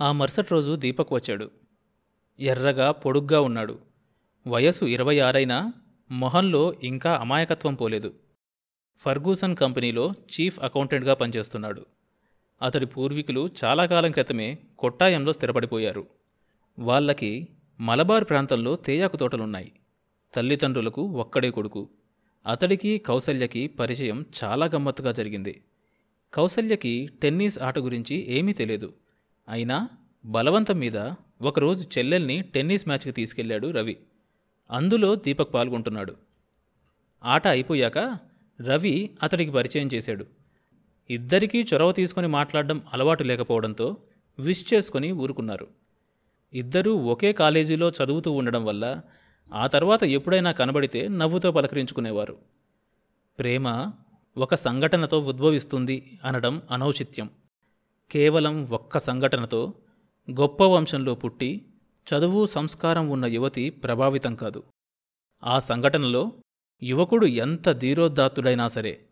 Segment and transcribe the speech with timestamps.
[0.00, 1.50] ఆ మరుసటి రోజు దీపక్ వచ్చాడు.
[2.40, 3.78] ఎర్రగా పొడుగ్గా ఉన్నాడు.
[4.46, 5.72] వయసు ఇరవై ఆరైనా
[6.10, 8.14] మొహంలో ఇంకా అమాయకత్వం పోలేదు.
[8.98, 11.86] ఫర్గూసన్ కంపెనీలో చీఫ్ అకౌంటెంట్గా పనిచేస్తున్నాడు.
[12.62, 16.06] అతడి పూర్వీకులు చాలా కాలం క్రితమే కొట్టాయంలో స్థిరపడిపోయారు.
[16.78, 17.48] వాళ్ళకి
[17.80, 19.72] మలబార్ ప్రాంతంలో తేయాకు తోటలున్నాయి.
[20.34, 21.88] తల్లిదండ్రులకు ఒక్కడే కొడుకు.
[22.46, 25.62] అతడికి కౌసల్యకి పరిచయం చాలా గమ్మత్తుగా జరిగింది.
[26.34, 28.92] కౌసల్యకి టెన్నిస్ ఆట గురించి ఏమీ తెలియదు.
[29.48, 29.88] అయినా
[30.24, 31.12] బలవంతం మీద
[31.42, 33.98] ఒకరోజు చెల్లెల్ని టెన్నిస్ మ్యాచ్కి తీసుకెళ్ళాడు రవి.
[34.70, 36.16] అందులో దీపక్ పాల్గొంటున్నాడు.
[37.24, 38.18] ఆట అయిపోయాక
[38.66, 40.26] రవి అతడికి పరిచయం చేశాడు.
[41.10, 43.96] ఇద్దరికీ చొరవ తీసుకొని మాట్లాడడం అలవాటు లేకపోవడంతో
[44.38, 45.66] విష్ చేసుకొని ఊరుకున్నారు.
[46.54, 49.00] ఇద్దరూ ఒకే కాలేజీలో చదువుతూ ఉండడం వల్ల
[49.52, 52.36] ఆ తర్వాత ఎప్పుడైనా కనబడితే నవ్వుతో పలకరించుకునేవారు.
[53.38, 53.92] ప్రేమ
[54.38, 57.30] ఒక సంఘటనతో ఉద్భవిస్తుంది అనడం అనౌచిత్యం.
[58.10, 59.74] కేవలం ఒక్క సంఘటనతో
[60.30, 61.64] గొప్ప వంశంలో పుట్టి
[62.06, 64.62] చదువు సంస్కారం ఉన్న యువతి ప్రభావితం కాదు.
[65.44, 66.32] ఆ సంఘటనలో
[66.82, 69.06] యువకుడు ఎంత ధీరోదాత్తుడైనా సరే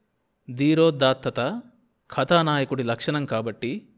[0.55, 1.63] ధీరోదాత్తత
[2.11, 3.89] కథానాయకుడి లక్షణం కాబట్టి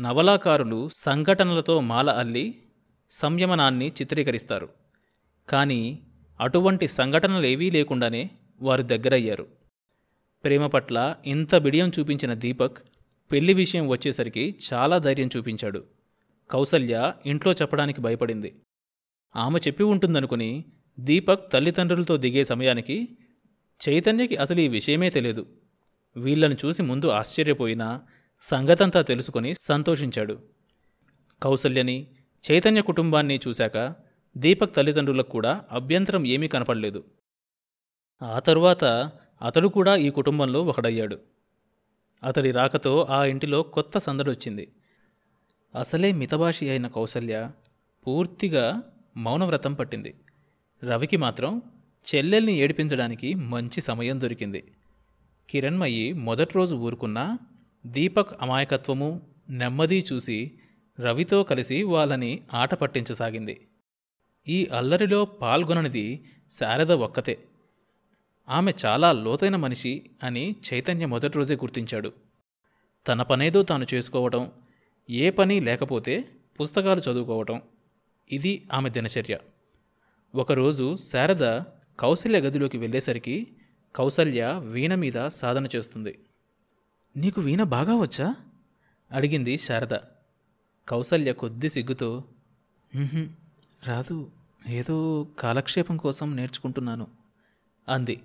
[0.00, 2.62] నవలాకారులు సంఘటనలతో మాల అల్లి
[3.10, 4.68] సంయమనాన్ని చిత్రీకరిస్తారు.
[5.48, 5.98] కానీ
[6.40, 8.30] అటువంటి సంఘటనలేవీ లేకుండానే
[8.62, 9.46] వారు దగ్గరయ్యారు.
[10.44, 12.78] ప్రేమ పట్ల ఇంత బిడియం చూపించిన దీపక్
[13.30, 15.84] పెళ్ళి విషయం వచ్చేసరికి చాలా ధైర్యం చూపించాడు.
[16.50, 18.62] కౌసల్య ఇంట్లో చెప్పడానికి భయపడింది.
[19.36, 20.64] ఆమె చెప్పి ఉంటుందనుకుని
[21.00, 23.08] దీపక్ తల్లిదండ్రులతో దిగే సమయానికి
[23.88, 25.46] చైతన్యకి అసలు ఈ విషయమే తెలియదు.
[26.16, 28.02] వీళ్ళను చూసి ముందు ఆశ్చర్యపోయినా
[28.40, 30.38] సంగతంతా తెలుసుకొని సంతోషించాడు.
[31.42, 32.06] కౌసల్యని
[32.50, 33.94] చైతన్య కుటుంబాన్ని చూశాక
[34.36, 37.04] దీపక్ తల్లిదండ్రులకు కూడా అభ్యంతరం ఏమీ కనపడలేదు.
[38.22, 38.84] ఆ తరువాత
[39.42, 41.18] అతడు కూడా ఈ కుటుంబంలో ఒకడయ్యాడు.
[42.24, 44.72] అతడి రాకతో ఆ ఇంటిలో కొత్త సందడొచ్చింది.
[45.74, 47.50] అసలే మితభాషి అయిన కౌసల్య
[48.06, 48.82] పూర్తిగా
[49.16, 50.14] మౌనవ్రతం పట్టింది.
[50.84, 51.62] రవికి మాత్రం
[52.14, 54.72] చెల్లెల్ని ఏడిపించడానికి మంచి సమయం దొరికింది.
[55.50, 57.38] కిరణ్మయి మొదటి రోజు ఊరుకున్నా
[57.86, 60.58] దీపక్ అమాయకత్వము నెమ్మది చూసి
[61.00, 63.66] రవితో కలిసి వాళ్ళని ఆట పట్టించసాగింది.
[64.48, 67.38] ఈ అల్లరిలో పాల్గొననిది శారద ఒక్కతే.
[68.48, 72.12] ఆమె చాలా లోతైన మనిషి అని చైతన్య మొదటి రోజే గుర్తించాడు.
[73.08, 74.50] తన పనేదో తాను చేసుకోవటం
[75.10, 76.28] ఏ పని లేకపోతే
[76.60, 77.62] పుస్తకాలు చదువుకోవటం
[78.32, 79.38] ఇది ఆమె దినచర్య.
[80.34, 81.60] ఒకరోజు శారద
[82.00, 83.48] కౌసల్య గదిలోకి వెళ్ళేసరికి
[83.96, 86.18] కౌసల్య వీణ మీద సాధన చేస్తుంది.
[87.16, 88.34] నీకు వీణ బాగా వచ్చా?
[89.12, 89.94] అడిగింది శారద.
[90.88, 92.24] కౌసల్య కొద్ది సిగ్గుతో
[93.86, 94.30] రాదు
[94.68, 97.06] ఏదో కాలక్షేపం కోసం నేర్చుకుంటున్నాను
[97.88, 98.20] అంది.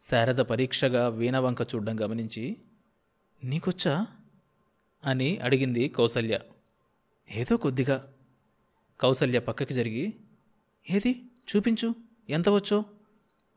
[0.00, 2.56] శారద పరీక్షగా వీణవంక చూడడం చూడ్డం గమనించి
[3.44, 4.06] నీకొచ్చా?
[5.04, 6.40] అని అడిగింది కౌసల్య.
[7.30, 8.12] ఏదో కొద్దిగా.
[9.00, 10.14] కౌసల్య పక్కకి జరిగి
[10.90, 11.22] ఏది?
[11.56, 11.94] చూపించు.
[12.30, 12.84] ఎంత వచ్చో?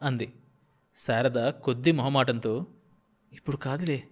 [0.01, 0.33] అంది.
[0.95, 2.65] శారద కొద్ది మొహమాటంతో
[3.33, 4.03] ఇప్పుడు కాదులే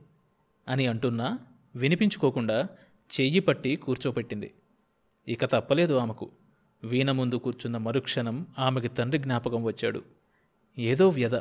[0.68, 1.40] అని అంటున్నా
[1.75, 2.69] వినిపించుకోకుండా
[3.19, 4.53] చెయ్యి పట్టి కూర్చోపెట్టింది.
[5.28, 6.31] ఇక తప్పలేదు ఆమెకు.
[6.84, 10.03] వీణ ముందు కూర్చున్న మరుక్షణం ఆమెకి తండ్రి జ్ఞాపకం వచ్చాడు.
[10.80, 11.36] ఏదో వ్యధ.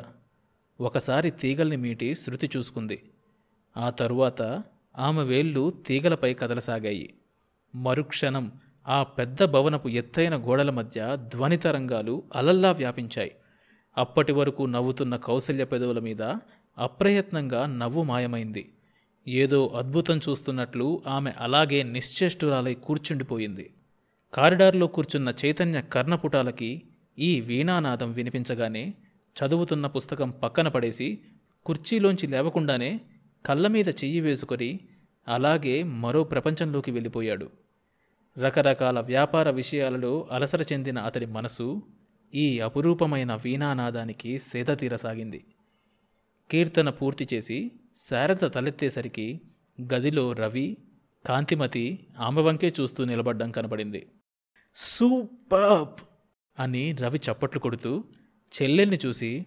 [0.81, 3.03] ఒకసారి తీగల్ని మీటి శృతి చూసుకుంది.
[3.77, 4.63] ఆ తరువాత
[4.97, 7.13] ఆమె వేళ్ళు తీగలపై కదలసాగాయి.
[7.75, 8.51] మరుక్షణం
[8.87, 13.31] ఆ పెద్ద భవనపు ఎత్తైన గోడల మధ్య ధ్వని తరంగాలు అలల్లా వ్యాపించాయి.
[13.97, 16.21] అప్పటి వరకు నవ్వుతున్న కౌసల్య పెదవుల మీద
[16.77, 18.73] అప్రయత్నంగా నవ్వు మాయమైంది.
[19.27, 23.73] ఏదో అద్భుతం చూస్తున్నట్లు ఆమె అలాగే నిశ్చేష్టురాలై కూర్చుండిపోయింది.
[24.33, 26.81] కారిడార్లో కూర్చున్న చైతన్య కర్ణపుటాలకి
[27.19, 28.93] ఈ వీణానాదం వినిపించగానే
[29.35, 31.21] చదువుతున్న పుస్తకం పక్కన పడేసి
[31.65, 33.01] కుర్చీలోంచి లేవకుండానే
[33.45, 34.79] కళ్ళ మీద చెయ్యి వేసుకొని
[35.27, 37.49] అలాగే మరో ప్రపంచంలోకి వెళ్ళిపోయాడు.
[38.37, 41.81] రకరకాల వ్యాపార విషయాలలో అలసర చెందిన అతడి మనసు
[42.33, 45.45] ఈ అపురూపమైన వీణానాదానికి సేద తీరసాగింది
[46.51, 47.71] కీర్తన పూర్తి చేసి
[48.09, 49.41] శారద తలెత్తేసరికి
[49.93, 50.77] గదిలో రవి
[51.25, 54.07] కాంతిమతి ఆమె వంకే చూస్తూ నిలబడ్డం కనబడింది.
[54.75, 56.01] సూపర్!
[56.59, 58.03] అని రవి చప్పట్లు కొడుతూ
[58.51, 59.45] చెల్లెల్ని చూసి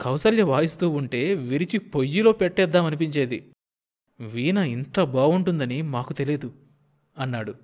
[0.00, 3.52] కౌసల్య వాయిస్తూ ఉంటే విరిచి పొయ్యిలో పెట్టేద్దామనిపించేది
[4.20, 6.54] వీణ ఇంత బావుంటుందని మాకు తెలియదు
[7.18, 7.54] అన్నాడు.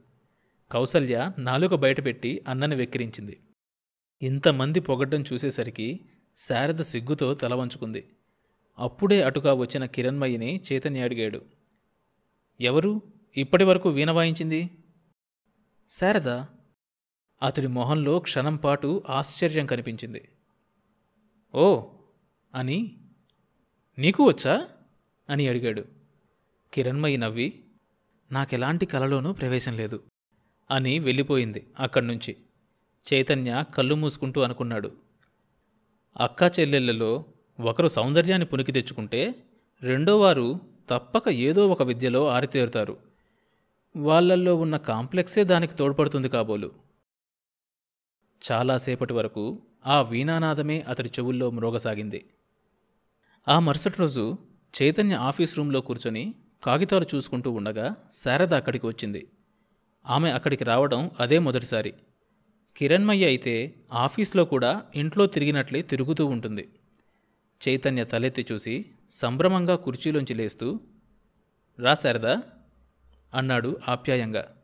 [0.71, 3.41] కౌసల్య నాలుక బయటపెట్టి అన్నని వెక్కిరించింది.
[4.23, 6.01] ఇంతమంది పొగడ్డం చూసేసరికి
[6.37, 8.17] శారద సిగ్గుతో తల వంచుకుంది.
[8.79, 11.43] అప్పుడే అటుగా వచ్చిన కిరణ్మయిని చైతన్య అడిగాడు.
[12.61, 13.03] ఎవరు?
[13.37, 14.71] ఇప్పటి వరకు వీణ వాయించింది?
[15.91, 16.29] శారద?
[17.43, 20.29] అతడి మొహంలో క్షణంపాటు ఆశ్చర్యం కనిపించింది.
[21.55, 21.87] ఓ
[22.55, 22.97] అని
[23.99, 24.69] నీకు వచ్చా?
[25.31, 25.85] అని అడిగాడు.
[26.73, 27.65] కిరణ్మయి నవ్వి
[28.33, 30.03] నాకెలాంటి కలలోనూ ప్రవేశం లేదు
[30.71, 32.37] అని వెళ్ళిపోయింది అక్కడి నుంచి
[33.15, 34.93] చైతన్య కళ్ళు మూసుకుంటూ అనుకున్నాడు.
[36.17, 37.25] అక్కా చెల్లెళ్ళలో
[37.61, 39.35] ఒకరు సౌందర్యాన్ని పునికి తెచ్చుకుంటే
[39.83, 42.99] రెండోవారు తప్పక ఏదో ఒక విద్యలో ఆరితేరుతారు.
[43.97, 46.73] వాళ్ళల్లో ఉన్న కాంప్లెక్సే దానికి తోడ్పడుతుంది కాబోలు.
[48.53, 52.25] చాలాసేపటి వరకు ఆ వీణానాదమే అతడి చెవుల్లో మ్రోగసాగింది.
[53.49, 54.39] ఆ మరుసటి రోజు
[54.83, 56.35] చైతన్య ఆఫీస్ రూంలో కూర్చొని
[56.65, 59.29] కాగితాలు చూసుకుంటూ ఉండగా శారద అక్కడికి వచ్చింది.
[60.07, 61.95] ఆమె అక్కడికి రావడం అదే మొదటిసారి.
[62.77, 66.69] కిరణ్మయ్య అయితే ఆఫీస్లో కూడా ఇంట్లో తిరిగినట్లే తిరుగుతూ ఉంటుంది.
[67.69, 70.81] చైతన్య తలెత్తి చూసి సంభ్రమంగా కుర్చీలోంచి లేస్తూ
[71.79, 72.43] రా శారదా
[73.35, 74.57] అన్నాడు ఆప్యాయంగా.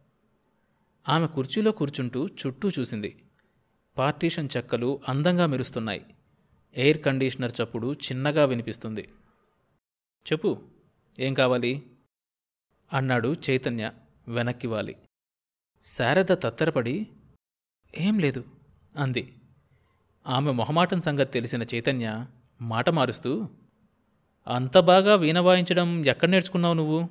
[1.09, 3.23] ఆమె కుర్చీలో కూర్చుంటూ చుట్టూ చూసింది.
[4.01, 6.07] పార్టీషన్ చెక్కలు అందంగా మెరుస్తున్నాయి.
[6.77, 9.09] ఎయిర్ కండిషనర్ చప్పుడు చిన్నగా వినిపిస్తుంది.
[10.33, 10.63] చెప్పు
[11.19, 11.83] ఏం కావాలి?
[12.93, 13.93] అన్నాడు చైతన్య
[14.29, 14.97] వెనక్కి వాలి.
[15.83, 17.09] శారద తత్తరపడి
[17.99, 18.45] ఏం లేదు
[18.99, 19.35] అంది.
[20.27, 22.27] ఆమె మొహమాటం సంగతి తెలిసిన చైతన్య
[22.61, 23.49] మాట మారుస్తూ
[24.47, 27.09] అంత బాగా వీణ వాయించడం ఎక్కడ నేర్చుకున్నావు నువ్వు?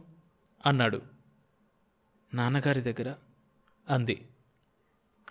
[0.66, 1.02] అన్నాడు.
[2.34, 3.16] నాన్నగారి దగ్గర
[3.90, 4.26] అంది.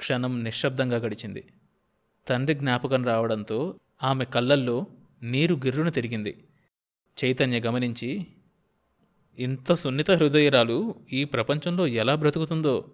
[0.08, 1.44] క్షణం నిశ్శబ్దంగా గడిచింది.
[2.28, 4.86] తండ్రి జ్ఞాపకం రావడంతో ఆమె కళ్ళల్లో
[5.22, 6.44] నీరు గిర్రును తిరిగింది.
[7.24, 8.26] చైతన్య గమనించి
[9.38, 12.90] ఇంత సున్నిత హృదయరాలు ఈ ప్రపంచంలో ఎలా బ్రతుకుతుందో?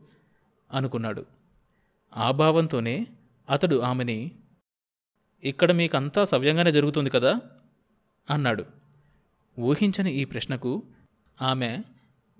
[0.73, 1.27] అనుకున్నాడు.
[2.17, 3.07] ఆ భావంతోనే
[3.51, 4.31] అతడు ఆమెని
[5.45, 7.41] ఇక్కడ మీకంతా సవ్యంగానే జరుగుతుంది కదా?
[8.31, 8.65] అన్నాడు.
[9.59, 10.83] ఊహించని ఈ ప్రశ్నకు
[11.43, 11.83] ఆమె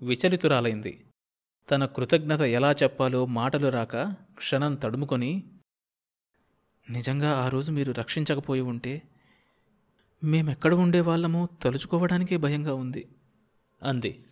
[0.01, 1.03] విచలితురాలైంది.
[1.69, 3.97] తన కృతజ్ఞత ఎలా చెప్పాలో మాటలు రాక
[4.33, 5.43] క్షణం తడుముకొని
[6.89, 9.01] నిజంగా ఆ రోజు మీరు రక్షించకపోయి ఉంటే
[10.23, 13.07] మేమెక్కడ ఉండేవాళ్ళమో తలుచుకోవడానికే భయంగా ఉంది
[13.83, 14.25] అంది.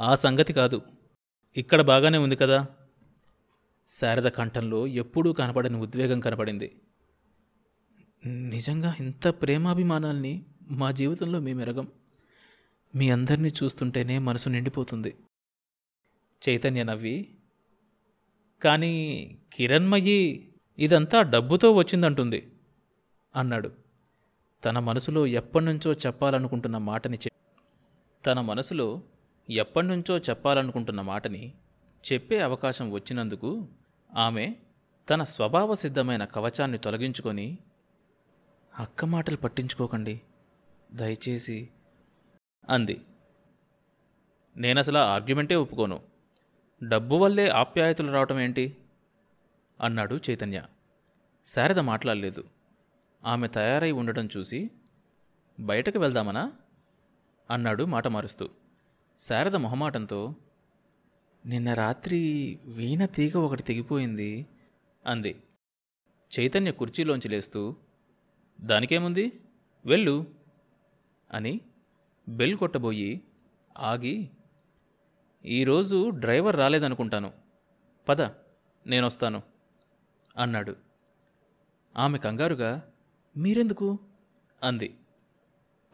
[0.00, 0.82] ఆ సంగతి కాదు.
[1.56, 2.66] ఇక్కడ బాగానే ఉంది కదా?
[3.88, 6.80] శారద కంఠంలో ఎప్పుడూ కనపడని ఉద్వేగం కనపడింది.
[8.26, 11.88] నిజంగా ఇంత ప్రేమాభిమానాల్ని మా జీవితంలో మేమెరగం.
[12.96, 15.16] మీ అందరినీ చూస్తుంటేనే మనసు నిండిపోతుంది.
[16.48, 17.28] చైతన్య నవ్వి
[18.62, 18.92] కానీ
[19.52, 20.48] కిరణ్మయి
[20.78, 22.52] ఇదంతా డబ్బుతో వచ్చిందంటుంది
[23.36, 23.72] అన్నాడు.
[24.64, 27.28] తన మనసులో ఎప్పటినుంచో చెప్పాలనుకుంటున్న మాటని చె
[28.26, 29.02] తన మనసులో
[29.50, 31.54] ఎప్పటినుంచో చెప్పాలనుకుంటున్న మాటని
[32.12, 33.68] చెప్పే అవకాశం వచ్చినందుకు
[34.16, 34.54] ఆమె
[35.10, 37.58] తన స్వభావ సిద్ధమైన కవచాన్ని తొలగించుకొని
[38.78, 40.20] అక్క మాటలు పట్టించుకోకండి
[40.92, 41.68] దయచేసి
[42.68, 43.00] అంది.
[44.56, 46.09] నేనసలా ఆర్గ్యుమెంటే ఒప్పుకోను.
[46.82, 48.76] డబ్బు వల్లే ఆప్యాయతలు రావటం ఏంటి?
[49.80, 50.66] అన్నాడు చైతన్య.
[51.46, 52.44] శారద మాట్లాడలేదు.
[53.24, 54.70] ఆమె తయారై ఉండటం చూసి
[55.60, 56.52] బయటకు వెళ్దామనా?
[57.50, 58.48] అన్నాడు మాట మారుస్తూ.
[59.18, 60.34] శారద మొహమాటంతో
[61.46, 64.46] నిన్న రాత్రి వీణ తీగ ఒకటి తెగిపోయింది
[65.06, 65.42] అంది.
[66.40, 67.76] చైతన్య కుర్చీలోంచి లేస్తూ
[68.60, 69.32] దానికేముంది?
[69.86, 70.26] వెళ్ళు
[71.30, 71.60] అని
[72.28, 73.20] బెల్ కొట్టబోయి
[73.78, 74.30] ఆగి
[75.44, 77.32] ఈరోజు డ్రైవర్ రాలేదనుకుంటాను.
[78.08, 78.22] పద
[78.86, 79.42] నేనొస్తాను
[80.36, 80.76] అన్నాడు.
[81.96, 82.92] ఆమె కంగారుగా
[83.36, 83.98] మీరెందుకు?
[84.62, 84.96] అంది.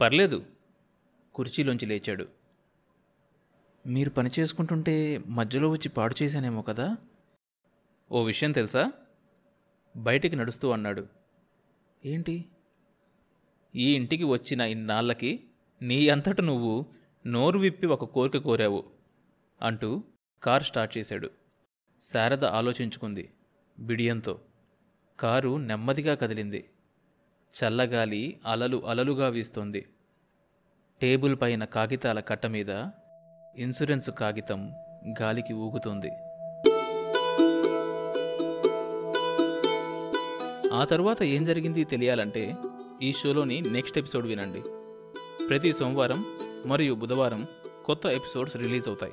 [0.00, 0.46] పర్లేదు
[1.34, 2.28] కుర్చీలోంచి లేచాడు.
[3.86, 6.96] మీరు పని చేసుకుంటుంటే మధ్యలో వచ్చి పాడు చేశానేమో కదా?
[8.12, 8.92] ఓ విషయం తెలుసా?
[9.96, 11.06] బయటికి నడుస్తూ అన్నాడు.
[12.04, 12.44] ఏంటి?
[13.74, 15.44] ఈ ఇంటికి వచ్చిన ఇన్నాళ్ళకి
[15.82, 16.86] నీ అంతట నువ్వు
[17.26, 18.95] నోరు విప్పి ఒక కోరిక కోరావు.
[19.62, 20.04] అంటూ
[20.42, 21.30] కారు స్టార్ట్ చేశాడు.
[22.02, 23.32] శారద ఆలోచించుకుంది.
[23.78, 24.40] బిడియంతో
[25.20, 26.70] కారు నెమ్మదిగా కదిలింది.
[27.56, 29.86] చల్లగాలి అలలు అలలుగా వీస్తోంది.
[31.02, 32.84] టేబుల్ పైన కాగితాల కట్ట మీద
[33.56, 34.72] ఇన్సూరెన్స్ కాగితం
[35.20, 36.10] గాలికి ఊగుతోంది.
[40.75, 42.56] ఆ తర్వాత ఏం జరిగింది తెలియాలంటే
[43.02, 44.62] ఈ షోలోని నెక్స్ట్ ఎపిసోడ్ వినండి.
[45.46, 46.25] ప్రతి సోమవారం
[46.66, 47.46] మరియు బుధవారం
[47.84, 49.12] కొత్త ఎపిసోడ్స్ రిలీజ్ అవుతాయి.